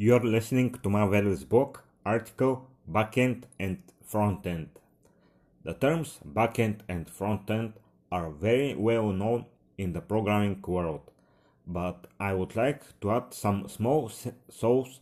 [0.00, 4.68] You're listening to my Marvel's book, article, Backend and Frontend.
[5.64, 7.72] The terms backend and frontend
[8.12, 11.10] are very well known in the programming world,
[11.66, 15.00] but I would like to add some small thoughts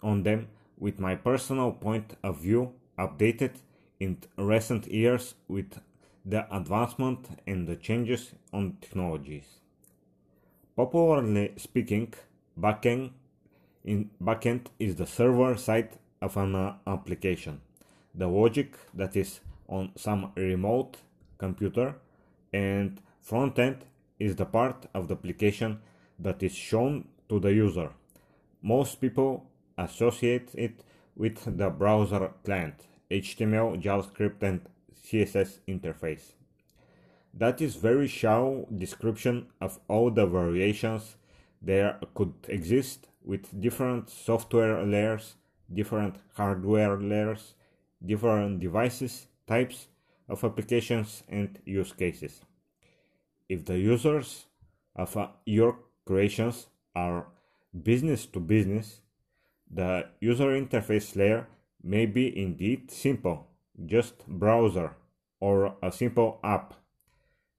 [0.00, 0.46] on them
[0.78, 3.56] with my personal point of view updated
[3.98, 5.80] in recent years with
[6.24, 9.58] the advancement and the changes on technologies.
[10.76, 12.14] Popularly speaking,
[12.56, 13.10] backend,
[13.86, 15.90] in backend is the server side
[16.20, 17.60] of an uh, application,
[18.14, 20.96] the logic that is on some remote
[21.38, 21.94] computer,
[22.52, 23.82] and frontend
[24.18, 25.80] is the part of the application
[26.18, 27.90] that is shown to the user.
[28.62, 29.46] Most people
[29.78, 30.82] associate it
[31.14, 34.60] with the browser client, HTML, JavaScript, and
[35.06, 36.32] CSS interface.
[37.32, 41.16] That is very shallow description of all the variations
[41.66, 45.34] there could exist with different software layers,
[45.72, 47.54] different hardware layers,
[48.04, 49.88] different devices, types
[50.28, 52.40] of applications and use cases.
[53.48, 54.46] If the users
[54.94, 57.26] of uh, your creations are
[57.82, 59.00] business to business,
[59.68, 61.48] the user interface layer
[61.82, 63.48] may be indeed simple,
[63.84, 64.94] just browser
[65.40, 66.74] or a simple app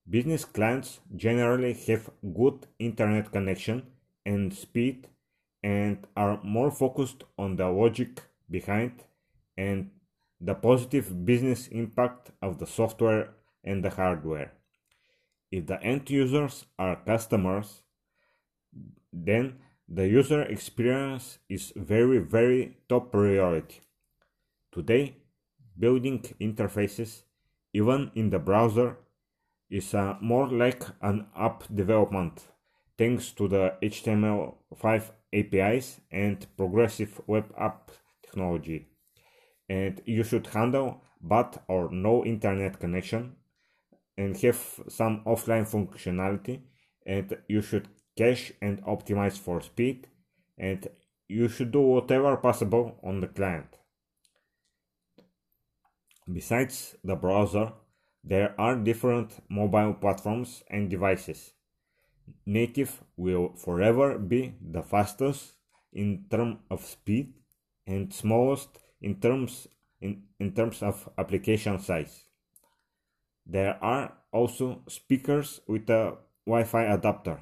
[0.09, 3.83] Business clients generally have good internet connection
[4.27, 5.07] and speed
[5.63, 8.91] and are more focused on the logic behind
[9.57, 9.89] and
[10.39, 13.29] the positive business impact of the software
[13.63, 14.51] and the hardware.
[15.49, 17.81] If the end users are customers,
[19.13, 19.55] then
[19.87, 23.79] the user experience is very, very top priority.
[24.73, 25.15] Today,
[25.79, 27.23] building interfaces,
[27.73, 28.97] even in the browser,
[29.69, 32.43] is uh, more like an app development
[32.97, 37.91] thanks to the HTML5 APIs and progressive web app
[38.23, 38.87] technology.
[39.69, 43.35] And you should handle bad or no internet connection
[44.17, 46.61] and have some offline functionality
[47.05, 50.07] and you should cache and optimize for speed
[50.57, 50.87] and
[51.27, 53.77] you should do whatever possible on the client.
[56.31, 57.73] Besides the browser,
[58.23, 61.53] there are different mobile platforms and devices.
[62.45, 65.53] Native will forever be the fastest
[65.93, 67.33] in terms of speed
[67.85, 68.69] and smallest
[69.01, 69.67] in terms
[70.01, 72.23] in, in terms of application size.
[73.45, 77.41] There are also speakers with a Wi-Fi adapter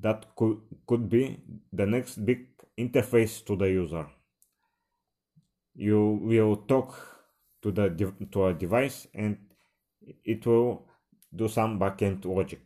[0.00, 1.40] that could, could be
[1.72, 2.46] the next big
[2.78, 4.06] interface to the user.
[5.74, 6.94] You will talk
[7.62, 9.38] to the to a device and
[10.24, 10.86] it will
[11.34, 12.60] do some backend logic.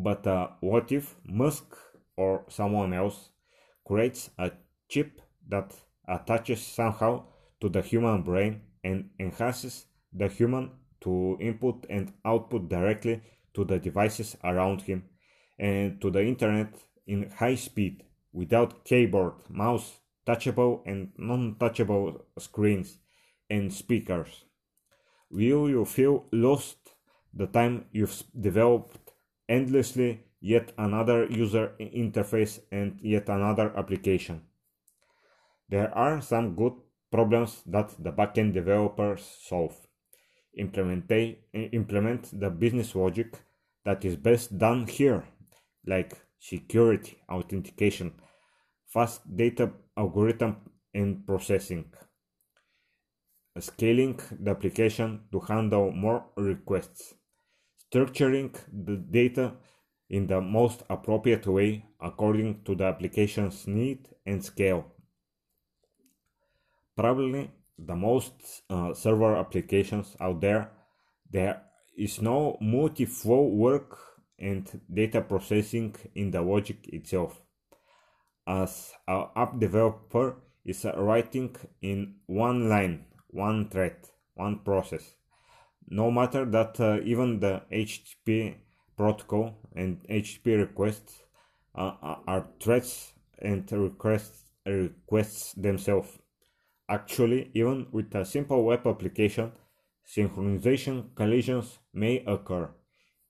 [0.00, 1.76] But uh, what if Musk
[2.16, 3.30] or someone else
[3.84, 4.52] creates a
[4.88, 5.74] chip that
[6.06, 7.24] attaches somehow
[7.60, 10.70] to the human brain and enhances the human
[11.00, 13.22] to input and output directly
[13.54, 15.02] to the devices around him
[15.58, 16.74] and to the internet
[17.08, 22.98] in high speed without keyboard, mouse, touchable and non-touchable screens
[23.50, 24.44] and speakers?
[25.28, 26.76] Will you feel lost
[27.34, 29.07] the time you've developed
[29.48, 34.42] endlessly yet another user interface and yet another application.
[35.68, 36.74] There are some good
[37.10, 39.76] problems that the backend developers solve.
[40.56, 41.10] Implement,
[41.52, 43.34] implement the business logic
[43.84, 45.24] that is best done here,
[45.86, 48.12] like security, authentication,
[48.86, 50.56] fast data algorithm
[50.94, 51.92] and processing
[53.60, 57.14] scaling the application to handle more requests,
[57.90, 59.52] structuring the data
[60.10, 64.86] in the most appropriate way according to the application's need and scale.
[66.96, 70.70] Probably the most uh, server applications out there,
[71.30, 71.62] there
[71.96, 73.98] is no multi-flow work
[74.38, 77.40] and data processing in the logic itself.
[78.46, 83.96] As an app developer is writing in one line one thread,
[84.34, 85.14] one process.
[85.90, 88.56] No matter that uh, even the HTTP
[88.96, 91.22] protocol and HTTP requests
[91.74, 91.92] uh,
[92.26, 96.18] are threads and requests requests themselves.
[96.90, 99.52] Actually, even with a simple web application,
[100.06, 102.70] synchronization collisions may occur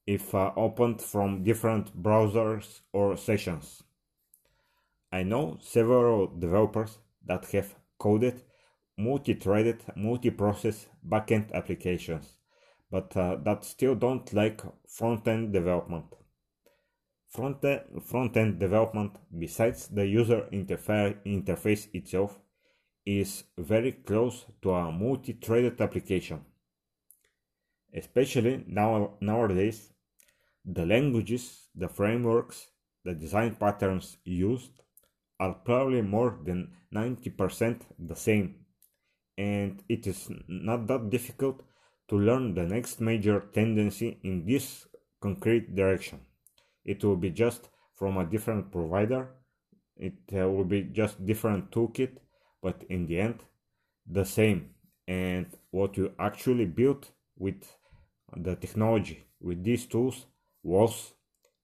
[0.06, 3.82] if uh, opened from different browsers or sessions.
[5.12, 8.42] I know several developers that have coded
[8.96, 12.37] multi-threaded, multi-process backend applications,
[12.90, 16.06] but uh, that still don't like front-end development.
[17.28, 22.38] front-end, front-end development, besides the user interface itself,
[23.04, 26.40] is very close to a multi-threaded application.
[27.94, 29.92] Especially now, nowadays,
[30.64, 32.68] the languages, the frameworks,
[33.04, 34.82] the design patterns used
[35.40, 38.56] are probably more than 90% the same,
[39.36, 41.62] and it is not that difficult
[42.08, 44.86] to learn the next major tendency in this
[45.20, 46.20] concrete direction.
[46.84, 49.28] It will be just from a different provider,
[49.96, 52.18] it uh, will be just different toolkit,
[52.62, 53.40] but in the end,
[54.06, 54.70] the same.
[55.06, 57.76] And what you actually built with
[58.36, 60.26] the technology, with these tools,
[60.62, 61.12] was,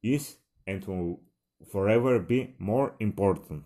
[0.02, 0.36] is,
[0.66, 1.20] and will
[1.70, 3.64] forever be more important.